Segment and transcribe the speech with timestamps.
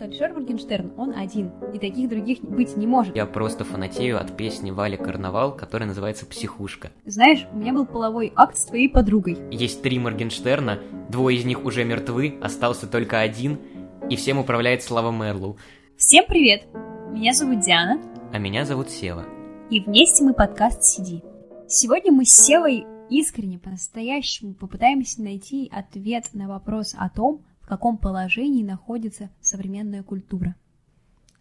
[0.00, 3.14] что Алишер Моргенштерн, он один, и таких других быть не может.
[3.14, 6.90] Я просто фанатею от песни Вали Карнавал, которая называется «Психушка».
[7.04, 9.36] Знаешь, у меня был половой акт с твоей подругой.
[9.50, 10.78] Есть три Моргенштерна,
[11.10, 13.58] двое из них уже мертвы, остался только один,
[14.08, 15.58] и всем управляет Слава Мерлоу.
[15.98, 16.62] Всем привет!
[17.10, 18.00] Меня зовут Диана.
[18.32, 19.26] А меня зовут Сева.
[19.68, 21.22] И вместе мы подкаст «Сиди».
[21.68, 28.64] Сегодня мы с Севой искренне, по-настоящему попытаемся найти ответ на вопрос о том, каком положении
[28.64, 30.56] находится современная культура?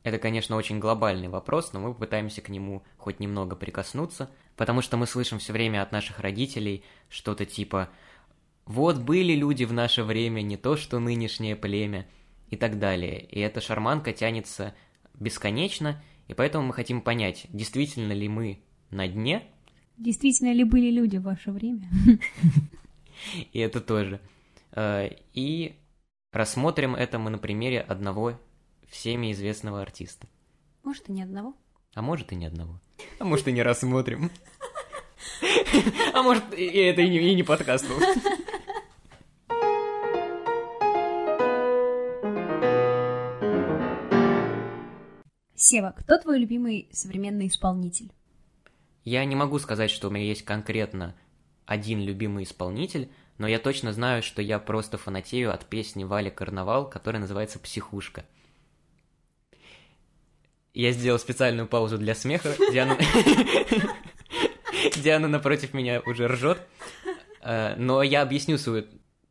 [0.04, 4.96] Это, конечно, очень глобальный вопрос, но мы попытаемся к нему хоть немного прикоснуться, потому что
[4.96, 7.90] мы слышим все время от наших родителей что-то типа
[8.68, 12.06] «Вот были люди в наше время, не то что нынешнее племя»
[12.52, 13.22] и так далее.
[13.24, 14.76] И эта шарманка тянется
[15.16, 18.60] бесконечно, и поэтому мы хотим понять, действительно ли мы
[18.92, 19.46] на дне.
[19.98, 21.90] Действительно ли были люди в ваше время?
[23.52, 24.22] И это тоже.
[24.72, 25.76] Э, и
[26.32, 28.40] Рассмотрим это мы на примере одного
[28.88, 30.28] всеми известного артиста.
[30.84, 31.56] Может, и не одного.
[31.96, 32.80] А может, и не одного.
[33.18, 34.32] А может, и не рассмотрим.
[36.14, 37.98] А может, и это и не, и не подкаст был.
[45.56, 48.12] Сева, кто твой любимый современный исполнитель?
[49.04, 51.16] Я не могу сказать, что у меня есть конкретно
[51.66, 53.10] один любимый исполнитель,
[53.40, 58.26] но я точно знаю, что я просто фанатею от песни Вали Карнавал, которая называется «Психушка».
[60.74, 62.54] Я сделал специальную паузу для смеха.
[62.72, 62.96] Диана...
[64.98, 66.62] Диана напротив меня уже ржет.
[67.42, 68.86] Э, но я объясню свою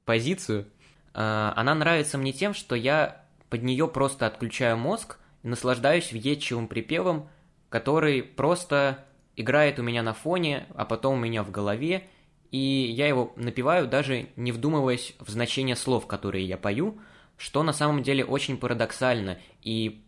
[0.04, 0.66] позицию.
[1.14, 7.28] Э, она нравится мне тем, что я под нее просто отключаю мозг наслаждаюсь въедчивым припевом,
[7.68, 9.04] который просто
[9.36, 12.08] играет у меня на фоне, а потом у меня в голове,
[12.50, 16.98] и я его напеваю, даже не вдумываясь в значение слов, которые я пою,
[17.36, 20.02] что на самом деле очень парадоксально, и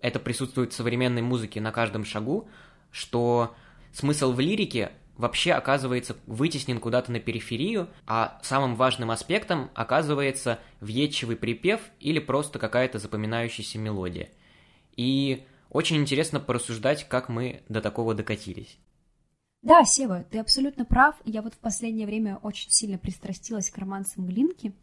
[0.00, 2.48] это присутствует в современной музыке на каждом шагу,
[2.90, 3.54] что
[3.92, 11.36] смысл в лирике вообще оказывается вытеснен куда-то на периферию, а самым важным аспектом оказывается въедчивый
[11.36, 14.30] припев или просто какая-то запоминающаяся мелодия.
[14.96, 18.78] И очень интересно порассуждать, как мы до такого докатились.
[19.64, 21.16] Да, Сева, ты абсолютно прав.
[21.24, 24.74] Я вот в последнее время очень сильно пристрастилась к романсам Глинки,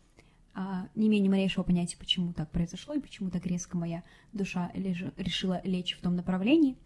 [0.55, 4.01] а, не имея ни малейшего понятия, почему так произошло и почему так резко моя
[4.33, 5.03] душа леж...
[5.17, 6.77] решила лечь в том направлении.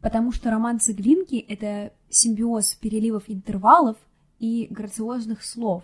[0.00, 3.96] Потому что романсы Глинки— это симбиоз переливов интервалов
[4.38, 5.82] и грациозных слов.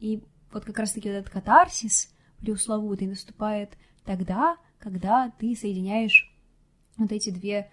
[0.00, 6.34] И вот как раз-таки этот катарсис преусловутый наступает тогда, когда ты соединяешь
[6.96, 7.70] вот эти две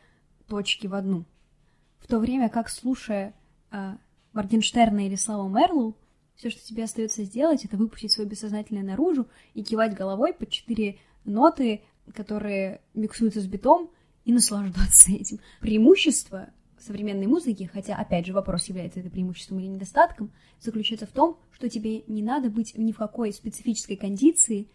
[0.48, 1.26] точки в одну—
[2.06, 3.34] в то время как, слушая
[3.72, 3.96] э,
[4.34, 5.98] Моргенштерна или Славу Мерлу,
[6.36, 11.00] все, что тебе остается сделать, это выпустить свое бессознательное наружу и кивать головой под четыре
[11.24, 11.82] ноты,
[12.14, 13.90] которые миксуются с битом,
[14.24, 15.40] и наслаждаться этим.
[15.62, 21.40] Преимущество современной музыки, хотя, опять же, вопрос, является это преимуществом или недостатком, заключается в том,
[21.52, 24.70] что тебе не надо быть ни в какой специфической кондиции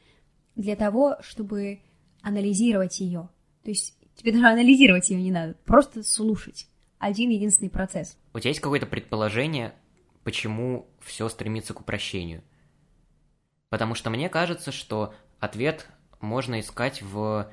[0.57, 1.79] для того, чтобы
[2.23, 3.29] анализировать ее.
[3.63, 6.67] То есть тебе даже анализировать ее не надо, просто слушать
[7.01, 8.17] один единственный процесс.
[8.33, 9.73] У тебя есть какое-то предположение,
[10.23, 12.45] почему все стремится к упрощению?
[13.71, 15.89] Потому что мне кажется, что ответ
[16.21, 17.51] можно искать в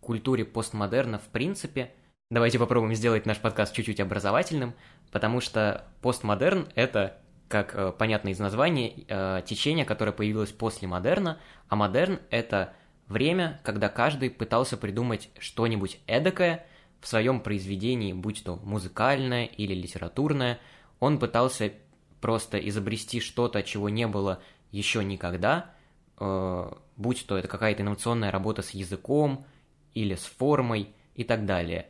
[0.00, 1.92] культуре постмодерна в принципе.
[2.30, 4.74] Давайте попробуем сделать наш подкаст чуть-чуть образовательным,
[5.12, 11.38] потому что постмодерн— это, как э, понятно из названия, э, течение, которое появилось после модерна,
[11.68, 12.74] а модерн— это
[13.06, 16.66] время, когда каждый пытался придумать что-нибудь эдакое—
[17.00, 20.58] в своем произведении, будь то музыкальное или литературное,
[21.00, 21.72] он пытался
[22.20, 25.70] просто изобрести что-то, чего не было еще никогда,
[26.18, 29.46] э, будь то это какая-то инновационная работа с языком
[29.94, 31.88] или с формой и так далее.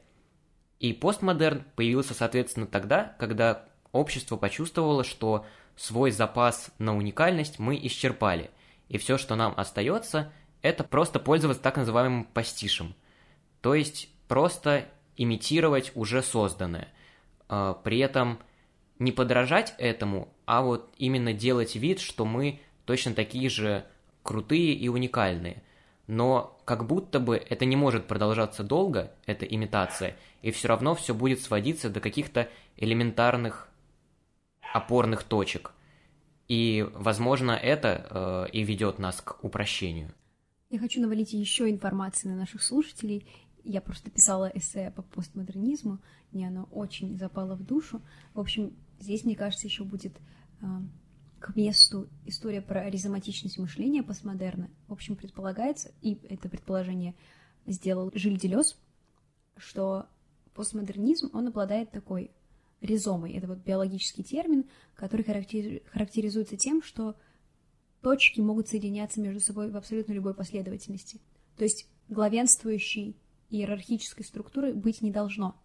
[0.79, 5.45] И постмодерн появился, соответственно, тогда, когда общество почувствовало, что
[5.77, 8.51] свой запас на уникальность мы исчерпали,
[8.89, 10.33] и все, что нам остается,
[10.63, 12.95] это просто пользоваться так называемым пастишем,
[13.61, 14.89] то есть просто
[15.19, 16.89] имитировать уже созданное.
[17.49, 18.39] А, при этом
[18.99, 23.85] не подражать этому, а вот именно делать вид, что мы точно такие же
[24.23, 25.63] крутые и уникальные.
[26.07, 31.15] Но как будто бы это не может продолжаться долго, эта имитация, и все равно все
[31.15, 33.69] будет сводиться до каких-то элементарных
[34.73, 35.73] опорных точек.
[36.47, 40.15] И, возможно, это э, и ведет нас к упрощению.
[40.71, 43.27] Я хочу навалить еще информации на наших слушателей
[43.65, 45.99] я просто писала эссе по постмодернизму,
[46.33, 48.01] мне оно очень запало в душу.
[48.35, 50.17] В общем, здесь, мне кажется, еще будет
[50.61, 50.67] э,
[51.39, 54.71] к месту история про ризоматичность мышления постмодерна.
[54.87, 57.15] В общем, предполагается, и это предположение
[57.67, 58.77] сделал Жиль Делес,
[59.57, 60.07] что
[60.55, 62.31] постмодернизм, он обладает такой
[62.81, 63.33] ризомой.
[63.33, 64.65] Это вот биологический термин,
[64.95, 67.17] который характеризуется тем, что
[68.03, 71.21] точки могут соединяться между собой в абсолютно любой последовательности.
[71.57, 73.17] То есть главенствующей
[73.51, 75.57] иерархической структуры быть не должно.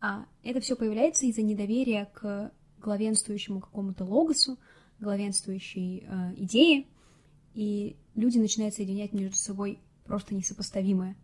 [0.00, 4.58] А это все появляется из-за недоверия к главенствующему какому-то логосу,
[5.00, 6.86] главенствующей э, идее,
[7.54, 11.16] и люди начинают соединять между собой просто несопоставимое.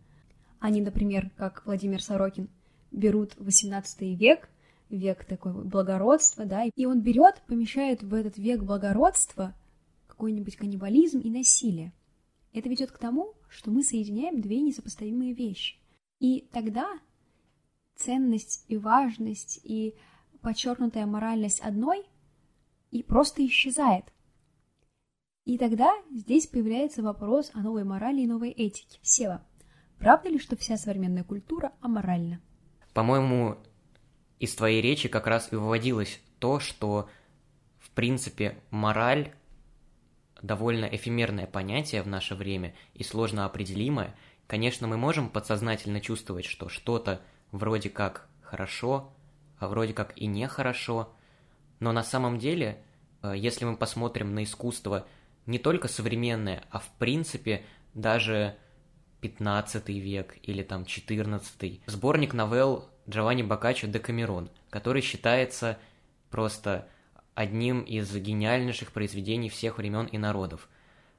[0.59, 2.49] Они, например, как Владимир Сорокин,
[2.91, 4.49] берут XVIII век,
[4.89, 9.53] век такой благородства, да, и он берет, помещает в этот век благородства
[10.07, 11.93] какой-нибудь каннибализм и насилие.
[12.53, 15.77] Это ведет к тому, что мы соединяем две несопоставимые вещи.
[16.19, 16.99] И тогда
[17.95, 19.95] ценность и важность и
[20.41, 22.05] подчеркнутая моральность одной
[22.91, 24.05] и просто исчезает.
[25.45, 28.99] И тогда здесь появляется вопрос о новой морали и новой этике.
[29.01, 29.45] Сева,
[29.99, 32.41] правда ли, что вся современная культура аморальна?
[32.93, 33.57] По-моему,
[34.39, 37.09] из твоей речи как раз и выводилось то, что,
[37.77, 39.33] в принципе, мораль
[40.45, 44.15] довольно эфемерное понятие в наше время и сложно определимое.
[44.47, 47.21] Конечно, мы можем подсознательно чувствовать, что что-то
[47.51, 49.13] вроде как хорошо,
[49.57, 51.13] а вроде как и нехорошо,
[51.79, 52.83] но на самом деле,
[53.21, 55.07] э, если мы посмотрим на искусство
[55.45, 57.63] не только современное, а в принципе
[57.93, 58.55] даже
[59.21, 65.77] 15 век или там 14 сборник новелл Джованни Боккаччо де Камерон, который считается
[66.29, 66.87] просто
[67.35, 70.69] одним из гениальнейших произведений всех времен и народов.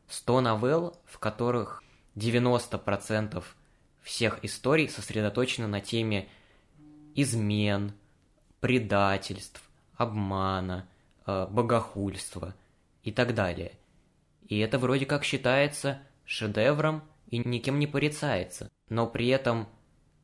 [0.08, 1.84] 100 новелл, в которых
[2.16, 3.44] 90%
[4.00, 6.28] всех историй сосредоточены на теме
[7.14, 7.92] измен,
[8.60, 9.62] предательств,
[9.96, 10.88] обмана,
[11.26, 12.54] э, богохульства
[13.02, 13.72] и так далее.
[14.48, 18.70] И это вроде как считается шедевром и никем не порицается.
[18.88, 19.68] Но при этом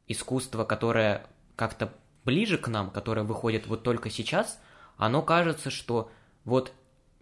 [0.07, 1.93] искусство, которое как-то
[2.25, 4.59] ближе к нам, которое выходит вот только сейчас–
[5.07, 6.13] оно кажется, что
[6.45, 6.73] вот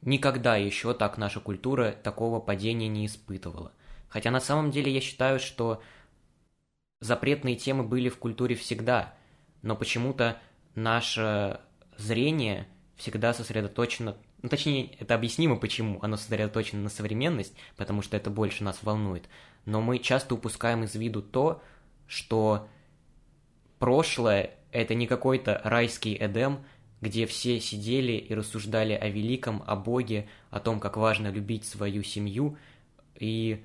[0.02, 3.72] никогда еще так наша культура такого падения не испытывала.
[4.10, 5.82] Хотя на самом деле я считаю, что
[7.00, 9.14] запретные темы были в культуре всегда,
[9.62, 10.38] но почему-то
[10.74, 11.60] наше
[11.96, 18.28] зрение всегда сосредоточено, ну, точнее, это объяснимо почему, оно сосредоточено на современность, потому что это
[18.28, 19.26] больше нас волнует,
[19.64, 21.62] но мы часто упускаем из виду то,
[22.06, 22.68] что
[23.78, 26.58] прошлое— это не какой-то райский Эдем,
[27.00, 32.02] где все сидели и рассуждали о великом, о Боге, о том, как важно любить свою
[32.02, 32.56] семью,
[33.14, 33.62] и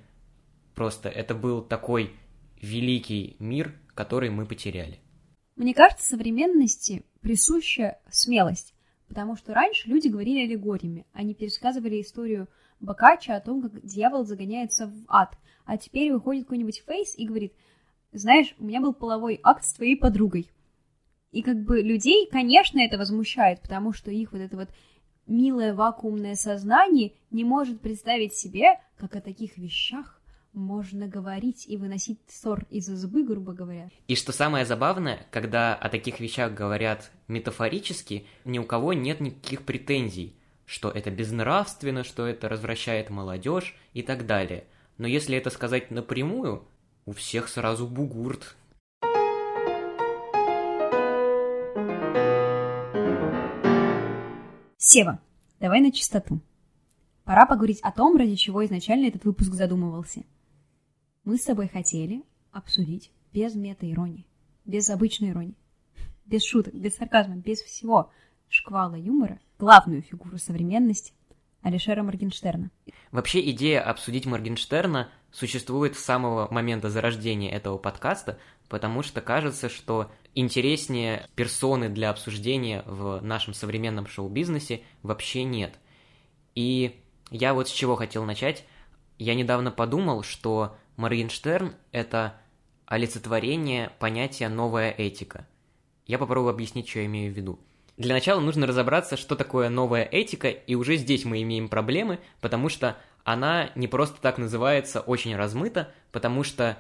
[0.73, 2.11] просто это был такой
[2.61, 4.99] великий мир, который мы потеряли.
[5.55, 8.73] Мне кажется, современности присуща смелость,
[9.07, 12.47] потому что раньше люди говорили аллегориями, они пересказывали историю
[12.81, 17.53] Бокаччо о том, как дьявол загоняется в ад, а теперь выходит какой-нибудь фейс и говорит,
[18.11, 20.49] знаешь, у меня был половой акт с твоей подругой.
[21.35, 24.69] И как бы людей, конечно, это возмущает, потому что их вот это вот
[25.27, 30.21] милое вакуумное сознание не может представить себе, как о таких вещах
[30.53, 33.89] можно говорить и выносить ссор из избы, грубо говоря.
[34.07, 39.63] И что самое забавное, когда о таких вещах говорят метафорически, ни у кого нет никаких
[39.63, 44.63] претензий, что это безнравственно, что это развращает молодежь и так далее.
[44.97, 46.63] Но если это сказать напрямую,
[47.05, 48.55] у всех сразу бугурт,
[54.87, 55.17] Сева,
[55.59, 56.41] давай на чистоту.
[57.23, 60.21] Пора поговорить о том, ради чего изначально этот выпуск задумывался.
[61.23, 64.27] Мы с тобой хотели обсудить без мета-иронии,
[64.63, 65.55] без обычной иронии,
[66.27, 68.11] без шуток, без сарказма, без всего
[68.47, 71.13] шквала юмора, главную фигуру современности
[71.63, 72.69] Алишера Моргенштерна.
[73.11, 78.37] Вообще идея обсудить Моргенштерна существует с самого момента зарождения этого подкаста,
[78.69, 85.79] потому что кажется, что интереснее персоны для обсуждения в нашем современном шоу-бизнесе вообще нет.
[86.53, 87.01] И
[87.31, 88.65] я вот с чего хотел начать.
[89.17, 92.35] Я недавно подумал, что Моргенштерн— это
[92.85, 95.47] олицетворение понятия «новая этика».
[96.05, 97.59] Я попробую объяснить, что я имею в виду.
[97.97, 102.67] Для начала нужно разобраться, что такое новая этика, и уже здесь мы имеем проблемы, потому
[102.69, 106.77] что она не просто так называется очень размыто, потому что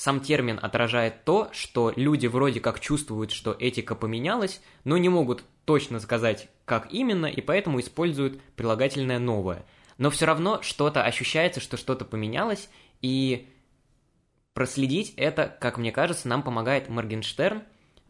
[0.00, 5.44] сам термин отражает то, что люди вроде как чувствуют, что этика поменялась, но не могут
[5.66, 9.66] точно сказать, как именно, и поэтому используют прилагательное новое.
[9.98, 12.70] Но все равно что-то ощущается, что что-то поменялось,
[13.02, 13.50] и
[14.54, 17.58] проследить это, как мне кажется, нам помогает Моргенштерн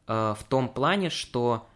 [0.06, 1.68] э, в том плане, что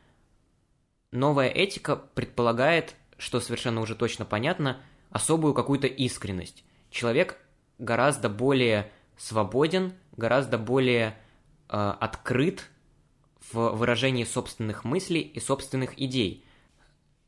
[1.11, 4.80] новая этика предполагает, что совершенно уже точно понятно,
[5.11, 6.62] особую какую-то искренность.
[6.92, 7.37] Человек
[7.78, 11.16] гораздо более свободен, гораздо более
[11.68, 12.71] э, открыт
[13.52, 16.44] в выражении собственных мыслей и собственных идей,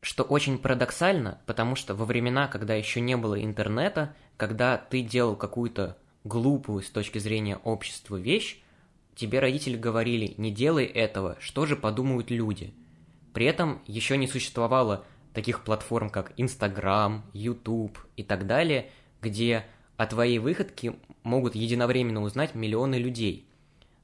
[0.01, 5.35] что очень парадоксально, потому что во времена, когда еще не было интернета, когда ты делал
[5.35, 8.61] какую-то глупую с точки зрения общества вещь,
[9.15, 12.73] тебе родители говорили «не делай этого, что же подумают люди?».
[13.33, 18.89] При этом еще не существовало таких платформ, как Instagram, YouTube и так далее,
[19.21, 19.65] где
[19.97, 23.47] о твоей выходке могут единовременно узнать миллионы людей.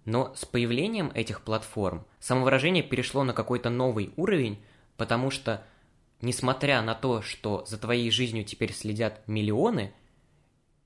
[0.05, 4.59] Но с появлением этих платформ самовыражение перешло на какой-то новый уровень,
[4.97, 5.63] потому что,
[6.21, 9.93] несмотря на то, что за твоей жизнью теперь следят миллионы,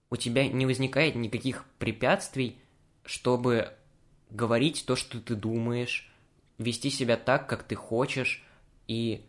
[0.09, 2.57] у тебя не возникает никаких препятствий,
[3.03, 3.73] чтобы
[4.29, 6.11] говорить то, что ты думаешь,
[6.57, 8.43] вести себя так, как ты хочешь,
[8.87, 9.25] и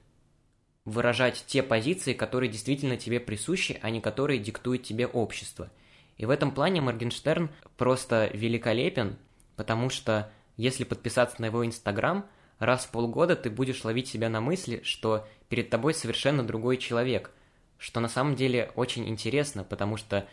[0.88, 5.70] выражать те позиции, которые действительно тебе присущи, а не которые диктует тебе общество.
[6.16, 9.16] И в этом плане Моргенштерн просто великолепен,
[9.56, 12.26] потому что если подписаться на его Инстаграм,
[12.58, 17.30] раз в полгода ты будешь ловить себя на мысли, что перед тобой совершенно другой человек,
[17.78, 20.26] что на самом деле очень интересно, потому что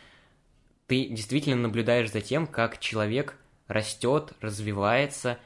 [0.88, 5.38] ты действительно наблюдаешь за тем, как человек растет, развивается,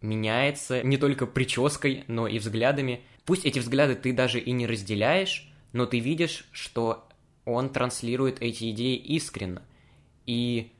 [0.00, 3.02] меняется не только прической, но и взглядами.
[3.28, 7.06] Пусть эти взгляды ты даже и не разделяешь, но ты видишь, что
[7.44, 9.62] он транслирует эти идеи искренно.
[10.24, 10.72] И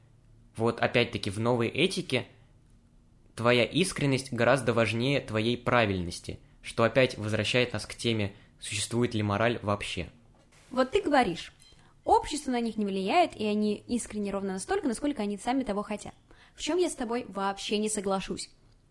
[0.56, 2.26] вот опять-таки в новой этике
[3.36, 9.58] твоя искренность гораздо важнее твоей правильности, что опять возвращает нас к теме, существует ли мораль
[9.60, 10.08] вообще.
[10.70, 11.52] Вот ты говоришь,
[12.04, 16.14] общество на них не влияет, и они искренне ровно настолько, насколько они сами того хотят.
[16.54, 18.48] В чем я с тобой вообще не соглашусь.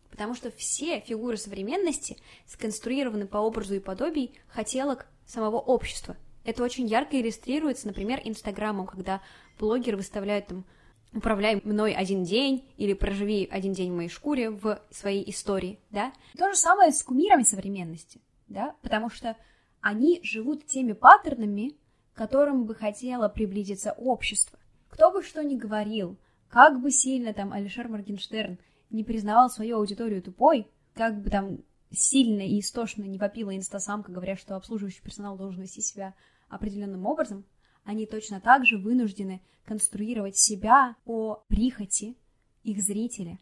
[0.09, 6.17] Потому что все фигуры современности сконструированы по образу и подобию хотелок самого общества.
[6.43, 9.21] Это очень ярко иллюстрируется, например, Инстаграмом, когда
[9.59, 10.65] блогеры выставляют там
[11.13, 16.13] управляй мной один день или проживи один день в моей шкуре в своей истории, да?
[16.37, 19.35] То же самое с кумирами современности, да, потому что
[19.81, 21.75] они живут теми паттернами,
[22.13, 24.59] к которым бы хотело приблизиться общество.
[24.89, 26.17] Кто бы что ни говорил,
[26.49, 28.57] как бы сильно там Алишер Моргенштерн
[28.89, 31.59] не признавал свою аудиторию тупой, как бы там
[31.91, 36.13] сильно и истошно не вопила инстасамка, говоря, что обслуживающий персонал должен вести себя
[36.49, 37.45] определенным образом,
[37.83, 42.17] они точно так же вынуждены конструировать себя по прихоти
[42.63, 43.39] их зрителя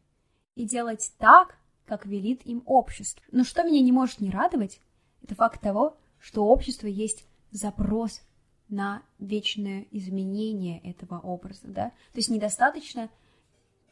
[0.55, 3.23] и делать так, как велит им общество.
[3.31, 4.79] Но что меня не может не радовать,
[5.23, 8.21] это факт того, что у общества есть запрос
[8.69, 11.89] на вечное изменение этого образа, да?
[12.13, 13.09] То есть недостаточно,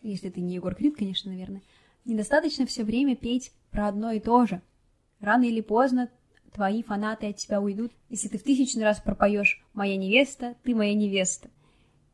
[0.09, 1.63] если ты не Егор Крид, конечно, наверное,
[2.05, 4.61] недостаточно все время петь про одно и то же.
[5.19, 6.09] Рано или поздно
[6.53, 10.93] твои фанаты от тебя уйдут, если ты в тысячный раз пропоешь «Моя невеста, ты моя
[10.93, 11.49] невеста».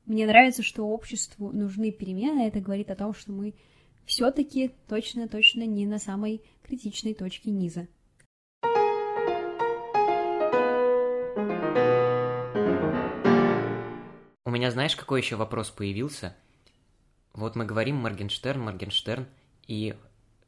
[0.05, 3.53] Мне нравится, что обществу нужны перемены, это говорит о том, что мы
[4.05, 7.87] все-таки точно-точно не на самой критичной точке низа.
[14.45, 16.35] У меня знаешь, какой еще вопрос появился?
[17.39, 19.25] Вот мы говорим Моргенштерн, Моргенштерн,
[19.65, 19.95] и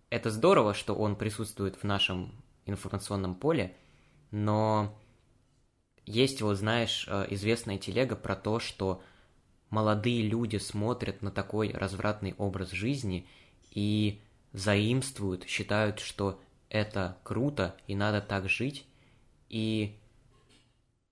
[0.09, 2.33] это здорово, что он присутствует в нашем
[2.65, 3.77] информационном поле,
[4.29, 4.93] но
[6.05, 9.01] есть, вот знаешь, э, известная телега про то, что
[9.69, 13.25] молодые люди смотрят на такой развратный образ жизни
[13.69, 14.19] и
[14.51, 18.85] заимствуют, считают, что это круто и надо так жить.
[19.47, 19.97] И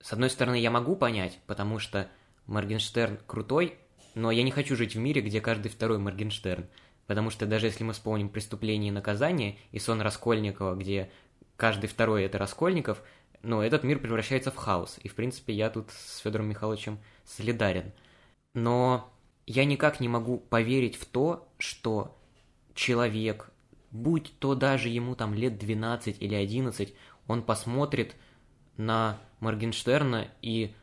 [0.01, 2.09] с одной стороны, я могу понять, потому что
[2.47, 3.79] Моргенштерн крутой,
[4.15, 6.65] но я не хочу жить в мире, где каждый второй Моргенштерн.
[7.07, 11.09] Потому что даже если мы вспомним «Преступление и наказание» и «Сон Раскольникова», где
[11.55, 13.01] каждый второй это Раскольников,
[13.41, 14.99] ну, этот мир превращается в хаос.
[15.01, 17.93] И, в принципе, я тут с Федором Михайловичем солидарен
[18.53, 19.11] но
[19.45, 22.17] я никак не могу поверить в то, что
[22.73, 23.49] человек,
[23.91, 26.93] будь то даже ему там лет 12 или 11,
[27.27, 28.15] он посмотрит
[28.77, 30.73] на Моргенштерна и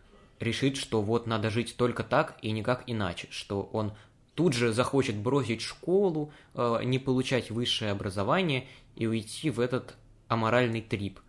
[0.41, 3.93] решит, что вот надо жить только так и никак иначе, что он
[4.35, 9.97] тут же захочет бросить школу, э, не получать высшее образование и уйти в этот
[10.29, 11.21] аморальный трип.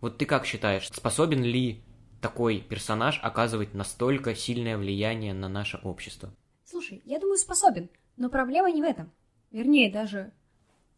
[0.00, 1.82] Вот ты как считаешь, способен ли
[2.20, 6.34] такой персонаж оказывает настолько сильное влияние на наше общество?
[6.64, 9.12] Слушай, я думаю, способен, но проблема не в этом.
[9.50, 10.32] Вернее, даже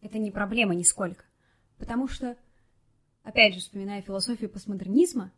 [0.00, 1.24] это не проблема нисколько.
[1.78, 2.36] Потому что,
[3.22, 5.32] опять же, вспоминая философию постмодернизма,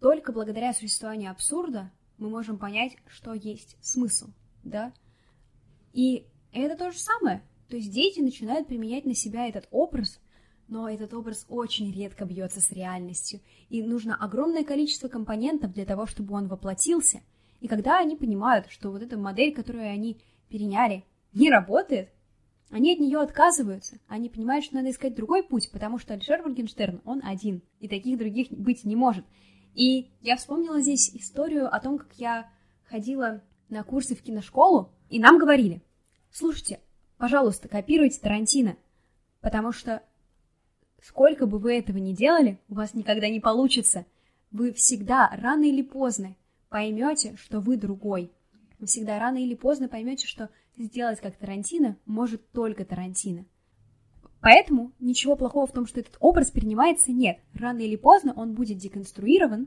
[0.00, 4.28] только благодаря существованию абсурда мы можем понять, что есть смысл,
[4.64, 4.92] да?
[5.92, 7.42] И это то же самое.
[7.68, 10.20] То есть дети начинают применять на себя этот образ
[10.68, 16.06] но этот образ очень редко бьется с реальностью, и нужно огромное количество компонентов для того,
[16.06, 17.20] чтобы он воплотился.
[17.60, 22.10] И когда они понимают, что вот эта модель, которую они переняли, не работает,
[22.70, 23.98] они от нее отказываются.
[24.08, 28.18] Они понимают, что надо искать другой путь, потому что Алишер Моргенштерн, он один, и таких
[28.18, 29.24] других быть не может.
[29.76, 32.50] И я вспомнила здесь историю о том, как я
[32.84, 35.82] ходила на курсы в киношколу, и нам говорили,
[36.32, 36.80] слушайте,
[37.18, 38.78] пожалуйста, копируйте Тарантино,
[39.42, 40.02] потому что
[41.02, 44.06] сколько бы вы этого ни делали, у вас никогда не получится.
[44.50, 46.36] Вы всегда, рано или поздно,
[46.70, 48.32] поймете, что вы другой.
[48.78, 53.44] Вы всегда рано или поздно поймете, что сделать как Тарантино может только Тарантино.
[54.46, 57.38] Поэтому ничего плохого в том, что этот образ перенимается, нет.
[57.52, 59.66] Рано или поздно он будет деконструирован,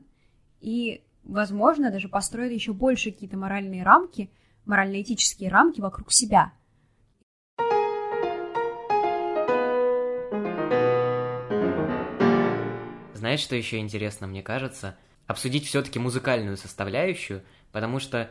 [0.62, 4.30] и, возможно, даже построит еще больше какие-то моральные рамки,
[4.64, 6.54] морально-этические рамки вокруг себя.
[13.12, 14.96] Знаешь, что еще интересно, мне кажется?
[15.26, 18.30] Обсудить все-таки музыкальную составляющую, потому что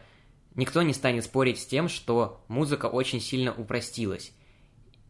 [0.55, 4.33] никто не станет спорить с тем, что музыка очень сильно упростилась.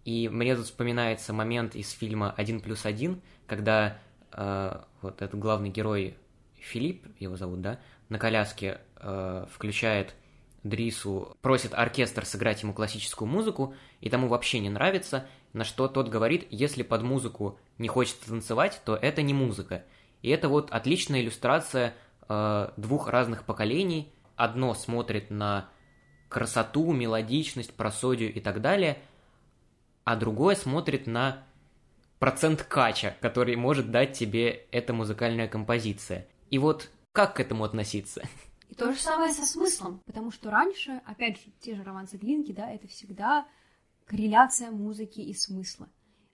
[0.10, 4.00] И мне тут вспоминается момент из фильма «Один плюс один», когда
[4.32, 6.18] э, вот этот главный герой
[6.56, 10.16] Филипп, его зовут, да, на коляске э, включает
[10.64, 16.10] Дрису, просит оркестр сыграть ему классическую музыку, и тому вообще не нравится, на что тот
[16.10, 19.84] говорит, если под музыку не хочется танцевать, то это не музыка.
[20.24, 21.94] И это вот отличная иллюстрация
[22.28, 24.12] э, двух разных поколений.
[24.36, 25.70] Одно смотрит на
[26.30, 28.98] красоту, мелодичность, просодию и так далее,
[30.10, 31.44] а другое смотрит на
[32.18, 36.28] процент кача, который может дать тебе эта музыкальная композиция.
[36.50, 38.24] И вот как к этому относиться?
[38.70, 42.52] И то же самое со смыслом, потому что раньше, опять же, те же романсы Глинки,
[42.52, 43.46] да, это всегда
[44.06, 45.88] корреляция музыки и смысла.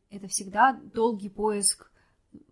[0.10, 1.92] Это всегда долгий поиск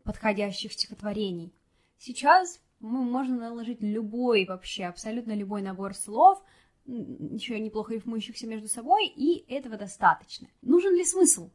[0.03, 1.53] подходящих стихотворений.
[1.99, 6.43] Сейчас мы можем наложить любой вообще, абсолютно любой набор слов,
[6.85, 10.47] еще неплохо рифмующихся между собой, и этого достаточно.
[10.61, 11.49] Нужен ли смысл?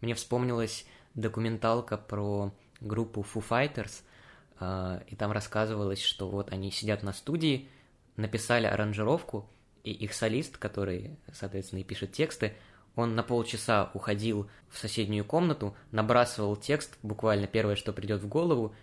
[0.00, 4.02] Мне вспомнилась документалка про группу Foo Fighters,
[4.58, 7.68] а, и там рассказывалось, что вот они сидят на студии,
[8.16, 9.48] написали аранжировку,
[9.82, 12.54] и их солист, который, соответственно, и пишет тексты,
[12.96, 18.74] он на полчаса уходил в соседнюю комнату, набрасывал текст, буквально первое, что придет в голову,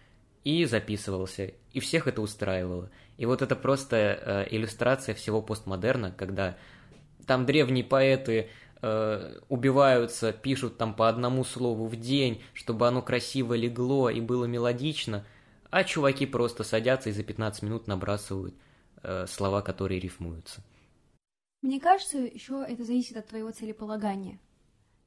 [0.44, 1.54] и записывался.
[1.74, 2.90] И всех это устраивало.
[3.18, 6.58] И вот это просто э, иллюстрация всего постмодерна, когда
[7.28, 8.50] там древние поэты
[8.82, 14.46] э, убиваются, пишут там по одному слову в день, чтобы оно красиво легло и было
[14.46, 15.26] мелодично,
[15.70, 18.56] а чуваки просто садятся и за 15 минут набрасывают
[19.04, 20.64] э, слова, которые рифмуются.
[21.62, 24.40] Мне кажется, еще это зависит от твоего целеполагания.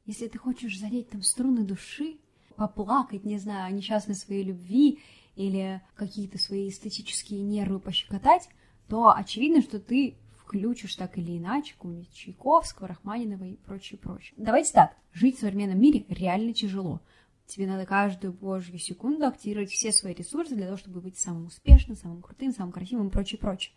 [0.06, 2.18] Если ты хочешь задеть там струны души,
[2.56, 5.00] поплакать, не знаю, о несчастной своей любви
[5.36, 8.48] или какие-то свои эстетические нервы пощекотать,
[8.88, 14.34] то очевидно, что ты включишь так или иначе какого-нибудь Чайковского, Рахманинова и прочее, прочее.
[14.36, 17.00] Давайте так, жить в современном мире реально тяжело.
[17.46, 21.96] Тебе надо каждую божью секунду активировать все свои ресурсы для того, чтобы быть самым успешным,
[21.96, 23.74] самым крутым, самым красивым и прочее, прочее.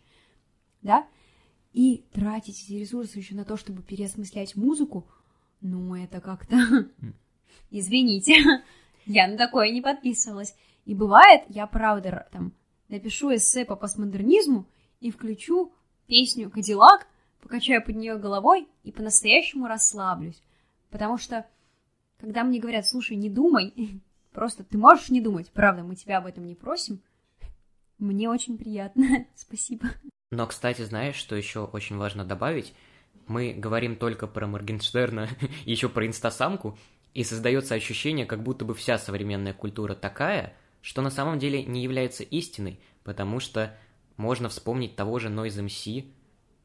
[0.82, 1.06] Да?
[1.72, 5.06] И тратить эти ресурсы еще на то, чтобы переосмыслять музыку,
[5.60, 6.56] ну, это как-то...
[7.70, 8.36] Извините,
[9.06, 10.54] я на такое не подписывалась.
[10.88, 12.54] И бывает, я правда там
[12.88, 14.66] напишу эссе по постмодернизму
[15.00, 15.74] и включу
[16.06, 17.06] песню «Кадиллак»,
[17.42, 20.42] покачаю под нее головой и по-настоящему расслаблюсь.
[20.88, 21.46] Потому что,
[22.18, 24.00] когда мне говорят, слушай, не думай,
[24.32, 27.02] просто ты можешь не думать, правда, мы тебя об этом не просим,
[27.98, 29.90] мне очень приятно, спасибо.
[30.30, 32.72] Но, кстати, знаешь, что еще очень важно добавить?
[33.26, 35.28] Мы говорим только про Моргенштерна,
[35.66, 36.78] еще про инстасамку,
[37.12, 41.82] и создается ощущение, как будто бы вся современная культура такая– что на самом деле не
[41.82, 43.76] является истиной, потому что
[44.16, 46.10] можно вспомнить того же Noise MC,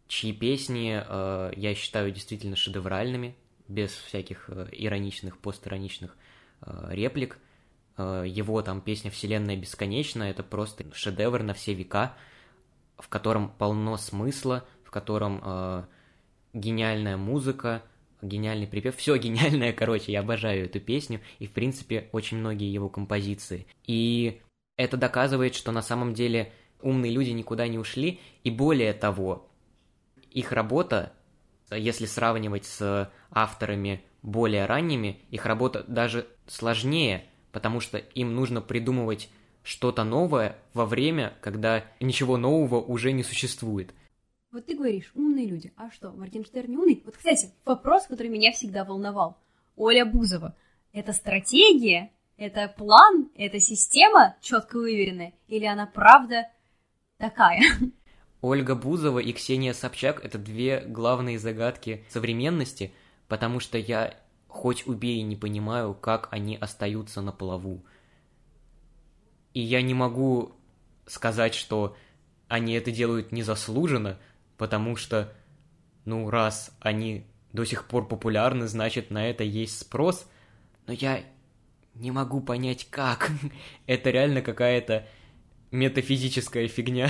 [0.07, 3.35] чьи песни э, я считаю действительно шедевральными,
[3.67, 6.17] без всяких э, ироничных, постироничных
[6.61, 7.37] э, реплик.
[7.97, 12.15] Э, его там песня «Вселенная бесконечна»— это просто шедевр на все века,
[12.97, 15.85] в котором полно смысла, в котором э,
[16.53, 17.81] гениальная музыка—
[18.23, 22.89] гениальный припев, все гениальное, короче, я обожаю эту песню, и, в принципе, очень многие его
[22.89, 23.67] композиции.
[23.85, 24.41] И
[24.77, 29.49] это доказывает, что на самом деле умные люди никуда не ушли, и более того,
[30.31, 31.13] их работа,
[31.69, 39.29] если сравнивать с авторами более ранними, их работа даже сложнее, потому что им нужно придумывать
[39.63, 43.93] что-то новое во время, когда ничего нового уже не существует.
[44.53, 45.73] Вот ты говоришь, умные люди.
[45.75, 47.01] А что, Моргенштерн не умный?
[47.05, 49.35] Вот, кстати, вопрос, который меня всегда волновал.
[49.75, 50.55] Оля Бузова.
[50.91, 52.11] Это стратегия?
[52.37, 53.31] Это план?
[53.35, 55.33] Это система четко выверенная?
[55.47, 56.51] Или она правда
[57.17, 57.63] такая?
[58.41, 62.93] Ольга Бузова и Ксения Собчак— это две главные загадки современности,
[63.27, 67.83] потому что я хоть убей не понимаю, как они остаются на плаву.
[69.55, 70.51] И я не могу
[71.07, 71.95] сказать, что
[72.49, 74.19] они это делают незаслуженно,
[74.57, 75.33] потому что,
[76.05, 80.27] ну, раз они до сих пор популярны, значит, на это есть спрос.
[80.87, 81.23] Но я
[81.95, 83.31] не могу понять, как.
[83.87, 85.07] это реально какая-то
[85.71, 87.09] метафизическая фигня.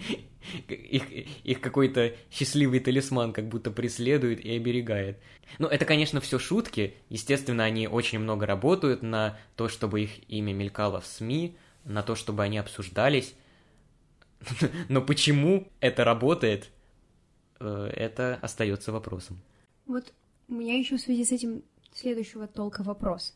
[0.68, 1.10] их,
[1.44, 5.18] их какой-то счастливый талисман как будто преследует и оберегает.
[5.58, 6.94] Ну, это, конечно, все шутки.
[7.08, 12.14] Естественно, они очень много работают на то, чтобы их имя мелькало в СМИ, на то,
[12.14, 13.34] чтобы они обсуждались.
[14.88, 16.70] Но почему это работает,
[17.60, 19.40] э, это остается вопросом.
[19.86, 20.12] Вот
[20.48, 23.34] у меня еще в связи с этим следующего толка вопрос.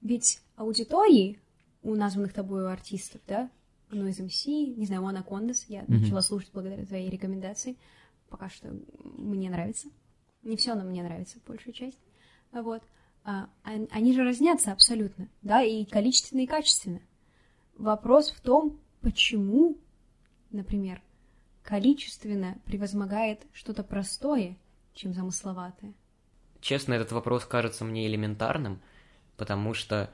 [0.00, 1.40] Ведь аудитории
[1.82, 3.50] у названных тобой артистов, да,
[3.90, 5.98] Noise MC, не знаю, Мона Кондас, я mm-hmm.
[6.00, 7.76] начала слушать благодаря твоей рекомендации.
[8.28, 8.76] Пока что
[9.16, 9.88] мне нравится.
[10.42, 11.98] Не все, но мне нравится большая часть.
[12.52, 12.82] Вот.
[13.24, 17.00] А, они же разнятся абсолютно, да, и количественно, и качественно.
[17.76, 19.76] Вопрос в том, почему,
[20.50, 21.00] например,
[21.62, 24.56] количественно превозмогает что-то простое,
[24.94, 25.92] чем замысловатое.
[26.60, 28.80] Честно, этот вопрос кажется мне элементарным,
[29.36, 30.10] потому что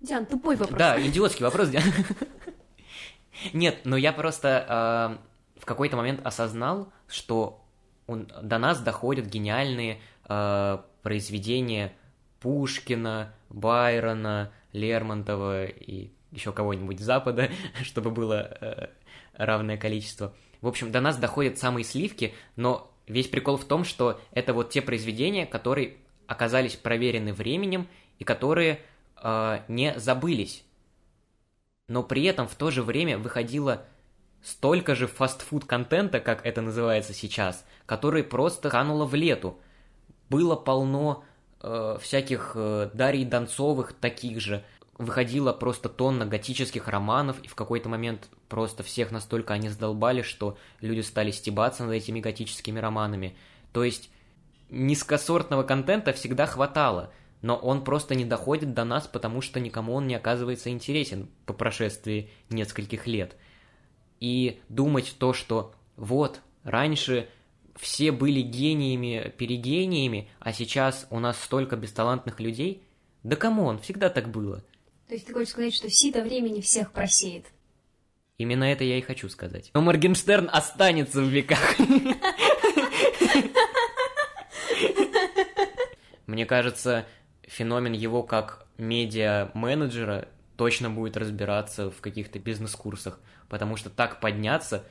[0.00, 0.78] Диан, тупой вопрос.
[0.78, 1.84] Да, идиотский вопрос, Диан.
[3.52, 5.18] Нет, но я просто
[5.56, 7.64] э, в какой-то момент осознал, что
[8.06, 11.92] он, до нас доходят гениальные э, произведения
[12.40, 17.50] Пушкина, Байрона, Лермонтова и еще кого-нибудь Запада,
[17.82, 18.88] чтобы было э,
[19.34, 20.34] равное количество.
[20.60, 24.70] В общем, до нас доходят самые сливки, но весь прикол в том, что это вот
[24.70, 28.80] те произведения, которые оказались проверены временем и которые
[29.22, 30.64] э, не забылись.
[31.88, 33.84] Но при этом в то же время выходило
[34.42, 39.58] столько же фастфуд-контента, как это называется сейчас, который просто кануло в лету.
[40.28, 41.24] Было полно
[41.60, 44.64] э, всяких э, Дарий Донцовых таких же.
[44.98, 50.58] Выходило просто тонна готических романов, и в какой-то момент просто всех настолько они сдолбали, что
[50.80, 53.36] люди стали стебаться над этими готическими романами.
[53.72, 54.10] То есть
[54.70, 60.06] низкосортного контента всегда хватало– но он просто не доходит до нас, потому что никому он
[60.06, 63.36] не оказывается интересен по прошествии нескольких лет.
[64.20, 67.28] И думать то, что вот, раньше
[67.74, 72.84] все были гениями, перегениями, а сейчас у нас столько бесталантных людей,
[73.24, 74.62] да кому он, всегда так было.
[75.12, 77.44] То есть ты хочешь сказать, что сито времени всех просеет?
[78.38, 79.70] Именно это я и хочу сказать.
[79.74, 81.76] Но Моргенштерн останется в веках.
[86.26, 87.04] Мне кажется,
[87.42, 93.20] феномен его как медиа-менеджера точно будет разбираться в каких-то бизнес-курсах,
[93.50, 94.82] потому что так подняться,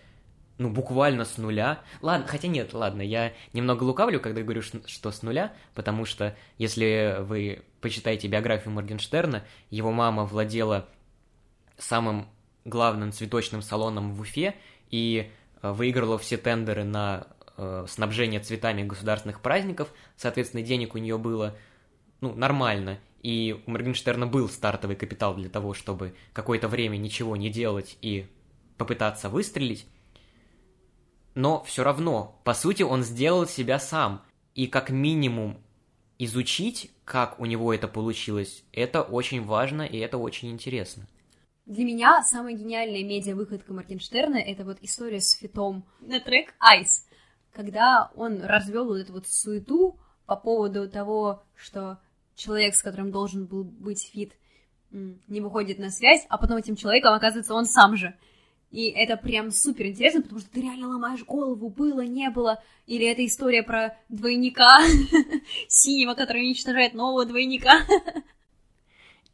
[0.58, 1.82] ну, буквально с нуля.
[2.02, 7.18] Ладно, хотя нет, ладно, я немного лукавлю, когда говорю, что с нуля, потому что если
[7.20, 10.88] вы почитаете биографию Моргенштерна, его мама владела
[11.78, 12.28] самым
[12.64, 14.56] главным цветочным салоном в Уфе
[14.92, 17.26] и э, выиграла все тендеры на
[17.58, 21.56] э, снабжение цветами государственных праздников, соответственно, денег у нее было–
[22.22, 23.00] ну, нормально.
[23.24, 28.28] И у Моргенштерна был стартовый капитал для того, чтобы какое-то время ничего не делать и
[28.78, 29.86] попытаться выстрелить.
[31.36, 34.22] Но все равно, по сути, он сделал себя сам.
[34.54, 35.58] И как минимум
[36.18, 41.08] изучить, как у него это получилось, это очень важно и это очень интересно.
[41.66, 47.08] Для меня самая гениальная медиа-выходка Моргенштерна— это вот история с фитом на трек «Айс»,
[47.54, 52.00] когда он развел вот эту вот суету по поводу того, что
[52.36, 54.34] человек, с которым должен был быть фит,
[54.92, 58.16] не выходит на связь, а потом этим человеком оказывается он сам же.
[58.72, 62.64] И это прям супер интересно, потому что ты реально ломаешь голову, было, не было.
[62.88, 64.80] Или это история про двойника
[65.68, 67.82] синего, который уничтожает нового двойника.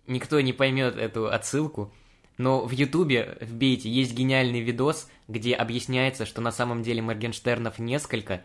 [0.07, 1.93] Никто не поймет эту отсылку,
[2.37, 8.43] но в Ютубе, вбейте, есть гениальный видос, где объясняется, что на самом деле Моргенштернов несколько,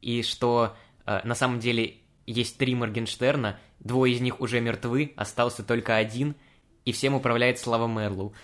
[0.00, 5.64] и что э, на самом деле есть три Моргенштерна, двое из них уже мертвы, остался
[5.64, 6.36] только один,
[6.84, 8.34] и всем управляет Слава Мерлоу.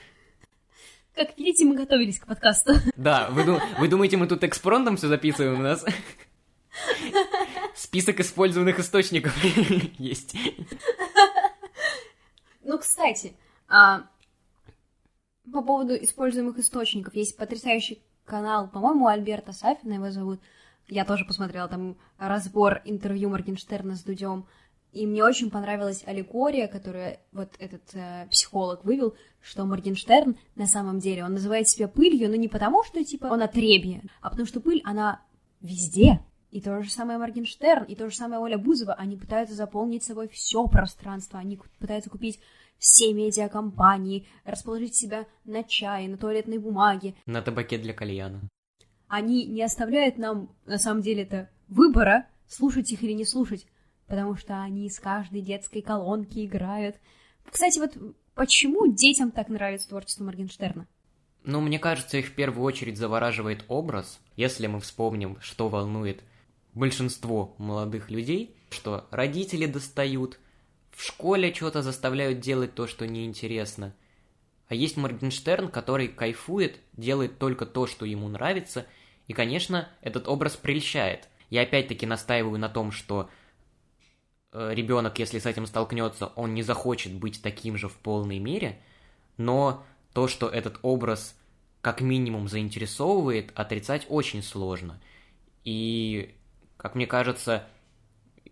[1.16, 2.74] Как видите, мы готовились к подкасту.
[2.96, 5.82] Да, вы, вы думаете, мы тут экспронтом все записываем у нас?
[7.74, 9.34] Список использованных источников
[9.98, 10.36] есть.
[12.62, 13.32] Ну, кстати,
[13.66, 14.02] а,
[15.50, 20.40] по поводу используемых источников, есть потрясающий канал, по-моему, Альберта Сафина его зовут,
[20.88, 24.46] я тоже посмотрела там разбор интервью Моргенштерна с Дудем.
[24.92, 31.00] И мне очень понравилась аллегория, которую вот этот э, психолог вывел, что Моргенштерн на самом
[31.00, 34.60] деле, он называет себя пылью, но не потому, что типа он отребье, а потому что
[34.60, 35.20] пыль, она
[35.60, 36.20] везде.
[36.50, 40.28] И то же самое Моргенштерн, и то же самое Оля Бузова, они пытаются заполнить собой
[40.28, 42.40] все пространство, они пытаются купить
[42.78, 47.14] все медиакомпании, расположить себя на чае, на туалетной бумаге.
[47.26, 48.40] На табаке для кальяна.
[49.08, 53.66] Они не оставляют нам, на самом деле, это выбора, слушать их или не слушать,
[54.06, 56.96] потому что они из каждой детской колонки играют.
[57.50, 57.96] Кстати, вот
[58.34, 60.86] почему детям так нравится творчество Моргенштерна?
[61.44, 64.20] Ну, мне кажется, их в первую очередь завораживает образ.
[64.34, 66.22] Если мы вспомним, что волнует
[66.74, 70.40] большинство молодых людей, что родители достают,
[70.90, 73.94] в школе что-то заставляют делать то, что неинтересно.
[74.68, 78.86] А есть Моргенштерн, который кайфует, делает только то, что ему нравится,
[79.28, 81.28] и, конечно, этот образ прельщает.
[81.50, 83.30] Я опять-таки настаиваю на том, что
[84.72, 88.80] ребенок, если с этим столкнется, он не захочет быть таким же в полной мере,
[89.36, 91.36] но то, что этот образ
[91.80, 95.00] как минимум заинтересовывает, отрицать очень сложно.
[95.64, 96.34] И,
[96.76, 97.66] как мне кажется,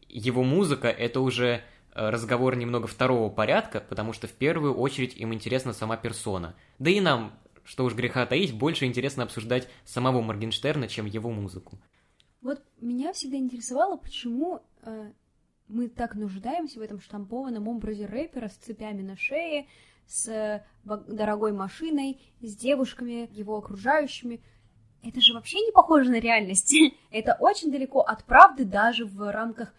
[0.09, 1.65] его музыка это уже
[1.95, 6.57] Э, разговор немного второго порядка, потому что в первую очередь им интересна сама персона.
[6.79, 11.79] Да и нам, что уж греха таить, больше интересно обсуждать самого Моргенштерна, чем его музыку.
[12.43, 15.13] Вот меня всегда интересовало, почему э,
[15.69, 19.67] мы так нуждаемся в этом штампованном образе рэпера с цепями на шее,
[20.07, 24.41] с э, дорогой машиной, с девушками, его окружающими.
[25.03, 26.75] Это же вообще не похоже на реальность.
[27.11, 29.75] Это очень далеко от правды даже в рамках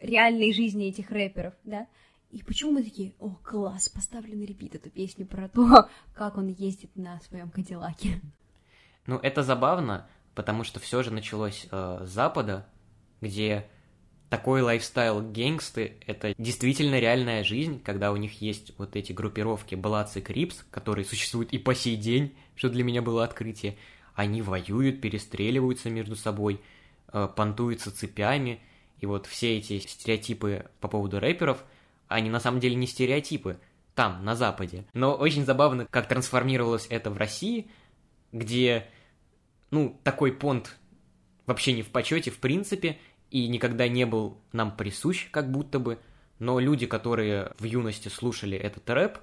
[0.00, 1.86] реальной жизни этих рэперов, да?
[2.30, 6.48] И почему мы такие, о, класс, поставлю на репит эту песню про то, как он
[6.48, 8.20] ездит на своем Cadillac'е.
[9.06, 12.66] Ну, это забавно, потому что все же началось э, с Запада,
[13.20, 13.70] где
[14.28, 20.16] такой lifestyle гангсты— это действительно реальная жизнь, когда у них есть вот эти группировки Bloods
[20.16, 23.76] и Crips, которые существуют и по сей день, что для меня было открытие.
[24.14, 26.60] Они воюют, перестреливаются между собой,
[27.12, 28.60] э, понтуются цепями—
[29.00, 31.62] и вот все эти стереотипы по поводу рэперов,
[32.08, 33.58] они на самом деле не стереотипы,
[33.94, 34.84] там, на Западе.
[34.92, 37.70] Но очень забавно, как трансформировалось это в России,
[38.32, 38.86] где,
[39.70, 40.76] ну, такой понт
[41.46, 42.98] вообще не в почете, в принципе,
[43.30, 45.98] и никогда не был нам присущ, как будто бы,
[46.38, 49.18] но люди, которые в юности слушали этот рэп,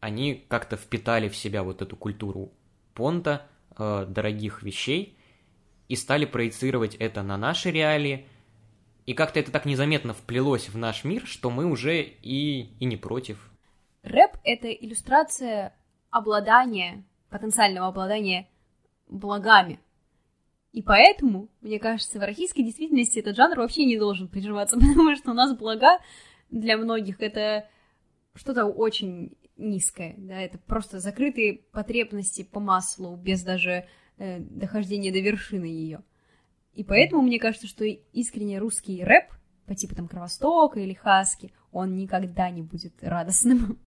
[0.00, 2.52] они как-то впитали в себя вот эту культуру
[2.94, 5.16] понта, э, дорогих вещей,
[5.88, 8.26] и стали проецировать это на наши реалии–
[9.08, 12.98] и как-то это так незаметно вплелось в наш мир, что мы уже и, и не
[12.98, 13.50] против.
[14.02, 15.74] Рэп— это иллюстрация
[16.10, 18.50] обладания, потенциального обладания
[19.06, 19.80] благами.
[20.72, 25.30] И поэтому, мне кажется, в российской действительности этот жанр вообще не должен приживаться, потому что
[25.30, 25.98] у нас блага
[26.50, 27.68] для многих это
[28.34, 33.86] что-то очень низкое, да, это просто закрытые потребности по маслу, без даже
[34.18, 36.04] э, дохождения до вершины ее.
[36.74, 39.32] И поэтому мне кажется, что искренне русский рэп
[39.66, 43.80] по типу там Кровостока или Хаски, он никогда не будет радостным.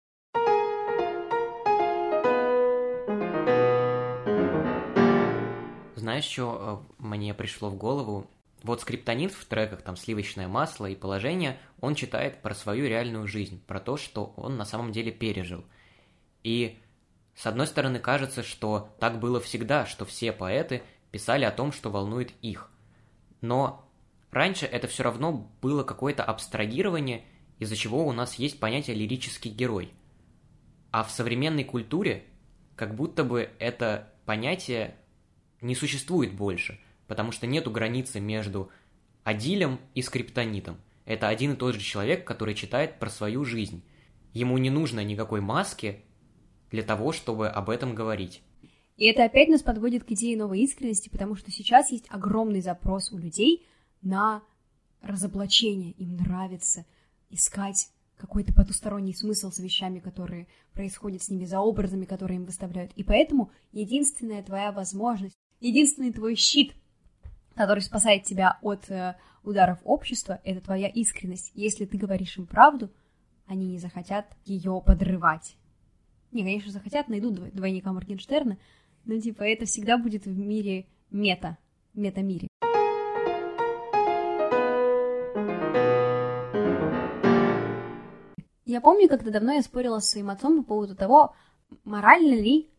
[6.10, 8.28] Знаешь, что э, мне пришло в голову?
[8.64, 13.64] Вот скриптонит в треках, там, «Сливочное масло» и «Положение», он читает про свою реальную жизнь,
[13.66, 15.64] про то, что он на самом деле пережил.
[16.44, 16.80] И,
[17.36, 21.90] с одной стороны, кажется, что так было всегда, что все поэты писали о том, что
[21.90, 22.72] волнует их–
[23.42, 23.90] но
[24.32, 27.26] раньше это все равно было какое-то абстрагирование,
[27.58, 29.92] из-за чего у нас есть понятие лирический герой.
[30.92, 32.26] А в современной культуре
[32.76, 34.96] как будто бы это понятие
[35.62, 38.70] не существует больше, потому что нету границы между
[39.24, 40.78] Адилем и Скриптонитом.
[41.06, 43.84] Это один и тот же человек, который читает про свою жизнь.
[44.34, 46.02] Ему не нужно никакой маски
[46.72, 48.42] для того, чтобы об этом говорить.
[48.98, 53.12] И это опять нас подводит к идее новой искренности, потому что сейчас есть огромный запрос
[53.12, 53.66] у людей
[54.02, 54.44] на
[55.02, 55.92] разоблачение.
[55.92, 56.86] Им нравится
[57.30, 62.92] искать какой-то потусторонний смысл с вещами, которые происходят с ними, за образами, которые им выставляют.
[62.96, 66.74] И поэтому единственная твоя возможность, единственный твой щит,
[67.56, 71.52] который спасает тебя от э, ударов общества, это твоя искренность.
[71.54, 72.90] Если ты говоришь им правду,
[73.46, 75.56] они не захотят ее подрывать.
[76.32, 78.58] Не, конечно, захотят, найдут двойника Моргенштерна,
[79.06, 81.58] ну, типа, это всегда будет в мире мета,
[81.94, 82.48] мета-мире.
[88.66, 91.34] Я помню, когда давно я спорила с своим отцом по поводу того,
[91.84, 92.70] морально ли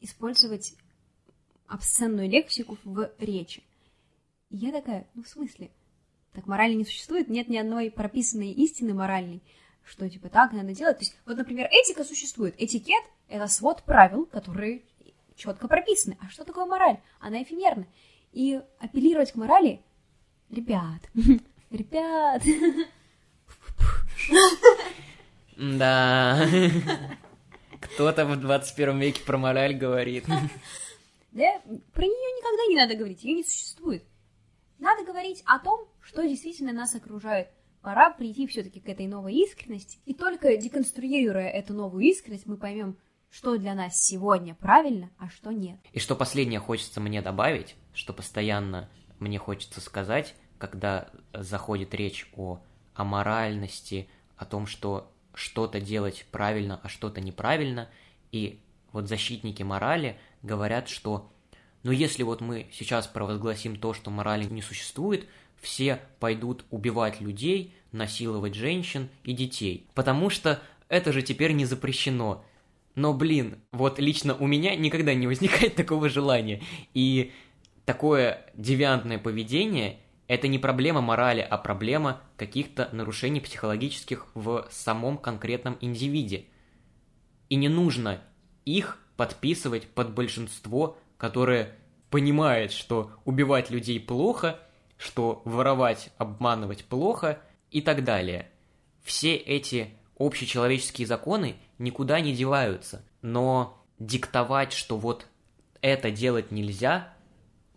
[0.00, 0.74] использовать
[1.66, 3.62] обсценную лексику в речи.
[4.50, 5.70] И я такая, ну в смысле?
[6.32, 9.42] Так морали не существует, нет ни одной прописанной истины моральной,
[9.84, 10.98] что типа так надо делать.
[10.98, 12.54] То есть, вот, например, этика существует.
[12.58, 14.82] Этикет— это свод правил, которые
[15.36, 16.16] четко прописаны.
[16.20, 16.98] А что такое мораль?
[17.20, 17.86] Она эфемерна.
[18.32, 19.82] И апеллировать к морали,
[20.50, 21.02] ребят,
[21.70, 22.42] ребят,
[25.56, 26.46] Да.
[27.80, 30.24] Кто-то в 21 веке про мораль говорит.
[31.32, 31.60] Да,
[31.92, 34.04] про нее никогда не надо говорить, ее не существует.
[34.78, 37.48] Надо говорить о том, что действительно нас окружает.
[37.80, 39.98] Пора прийти все-таки к этой новой искренности.
[40.04, 42.96] И только деконструируя эту новую искренность, мы поймем,
[43.30, 45.78] что для нас сегодня правильно, а что нет.
[45.92, 52.60] И что последнее хочется мне добавить, что постоянно мне хочется сказать, когда заходит речь о
[52.94, 57.88] аморальности, о том, что что-то делать правильно, а что-то неправильно,
[58.32, 58.60] и
[58.92, 61.30] вот защитники морали говорят, что
[61.82, 65.26] ну если вот мы сейчас провозгласим то, что морали не существует,
[65.60, 72.44] все пойдут убивать людей, насиловать женщин и детей, потому что это же теперь не запрещено.
[72.94, 76.62] Но, блин, вот лично у меня никогда не возникает такого желания.
[76.92, 77.32] И
[77.86, 85.78] такое девиантное поведение– это не проблема морали, а проблема каких-то нарушений психологических в самом конкретном
[85.80, 86.44] индивиде.
[87.48, 88.20] И не нужно
[88.64, 91.74] их подписывать под большинство, которое
[92.10, 94.60] понимает, что убивать людей плохо,
[94.98, 98.50] что воровать, обманывать плохо и так далее.
[99.02, 105.26] Все эти общечеловеческие законы никуда не деваются, но диктовать, что вот
[105.80, 107.12] это делать нельзя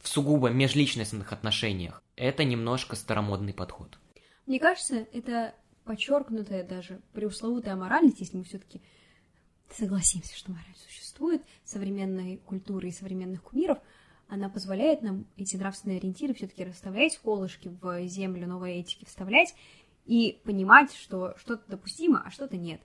[0.01, 3.97] в сугубо межличностных отношениях, это немножко старомодный подход.
[4.45, 8.81] Мне кажется, это подчеркнутая даже преусловутая моральность, если мы все-таки
[9.71, 13.79] согласимся, что мораль существует, современной культуры и современных кумиров,
[14.27, 19.53] она позволяет нам эти нравственные ориентиры все-таки расставлять, колышки в землю новой этики вставлять
[20.05, 22.81] и понимать, что что-то допустимо, а что-то нет.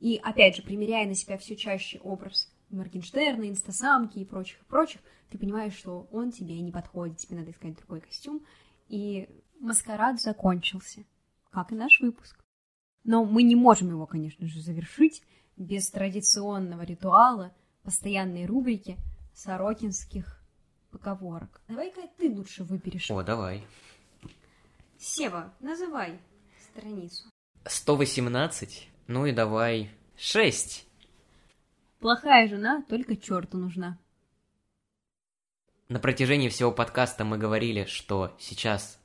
[0.00, 5.00] И опять же, примеряя на себя все чаще образ Моргенштерна, инстасамки и прочих, и прочих,
[5.30, 8.44] ты понимаешь, что он тебе не подходит, тебе надо искать другой костюм.
[8.88, 9.28] И
[9.60, 11.04] маскарад закончился,
[11.50, 12.44] как и наш выпуск.
[13.04, 15.22] Но мы не можем его, конечно же, завершить
[15.56, 18.96] без традиционного ритуала, постоянной рубрики
[19.34, 20.42] сорокинских
[20.90, 21.60] поговорок.
[21.68, 23.10] Давай-ка ты лучше выберешь.
[23.10, 23.66] О, давай.
[24.98, 26.18] Сева, называй
[26.74, 27.24] страницу.
[27.64, 30.86] 118, ну и давай 6.
[31.98, 33.98] Плохая жена только черту нужна.
[35.88, 38.98] На протяжении всего подкаста мы говорили, что сейчас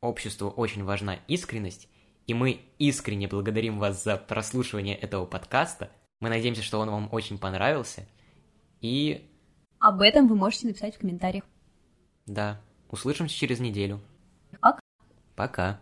[0.00, 1.88] обществу очень важна искренность,
[2.26, 5.90] и мы искренне благодарим вас за прослушивание этого подкаста.
[6.20, 8.06] Мы надеемся, что он вам очень понравился.
[8.80, 9.30] И...
[9.78, 11.44] Об этом вы можете написать в комментариях.
[12.26, 12.60] Да.
[12.88, 14.00] Услышимся через неделю.
[14.60, 14.80] Пока.
[15.36, 15.80] Пока.